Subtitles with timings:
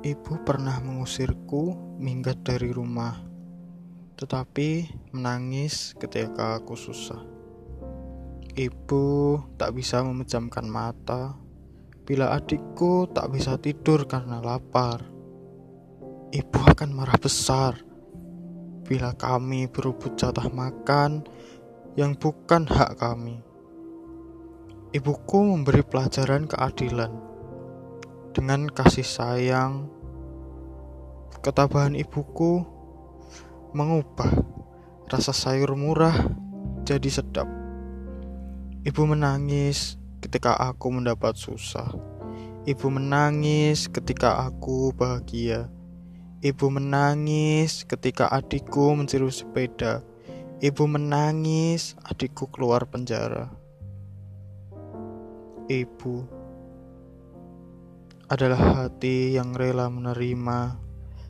[0.00, 3.20] Ibu pernah mengusirku minggat dari rumah,
[4.16, 7.20] tetapi menangis ketika aku susah.
[8.56, 9.04] Ibu
[9.60, 11.36] tak bisa memejamkan mata
[12.08, 15.04] bila adikku tak bisa tidur karena lapar.
[16.32, 17.76] Ibu akan marah besar
[18.88, 21.28] bila kami berebut jatah makan
[22.00, 23.44] yang bukan hak kami.
[24.96, 27.29] Ibuku memberi pelajaran keadilan
[28.30, 29.90] dengan kasih sayang,
[31.42, 32.62] ketabahan ibuku
[33.74, 34.30] mengubah
[35.10, 36.14] rasa sayur murah
[36.86, 37.50] jadi sedap.
[38.86, 41.90] Ibu menangis ketika aku mendapat susah.
[42.64, 45.68] Ibu menangis ketika aku bahagia.
[46.40, 50.00] Ibu menangis ketika adikku mencuri sepeda.
[50.62, 53.52] Ibu menangis adikku keluar penjara.
[55.68, 56.39] Ibu
[58.30, 60.78] adalah hati yang rela menerima,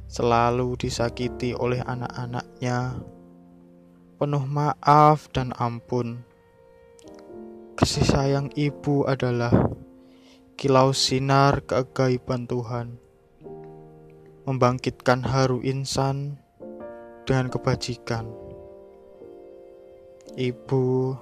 [0.05, 3.01] selalu disakiti oleh anak-anaknya,
[4.21, 6.21] penuh maaf dan ampun.
[7.73, 9.73] Kasih sayang ibu adalah
[10.61, 13.01] kilau sinar keajaiban Tuhan,
[14.45, 16.37] membangkitkan haru insan
[17.25, 18.29] dengan kebajikan.
[20.37, 21.17] Ibu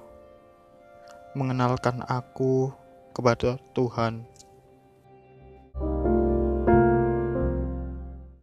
[1.39, 2.67] mengenalkan aku
[3.15, 4.27] kepada Tuhan.